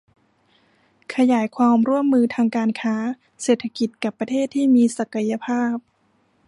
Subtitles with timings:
[1.15, 2.95] ขยายความร่วมมือทางการค้า
[3.43, 5.75] เศรษฐกิจกับประเทศที่มีศักยภาพ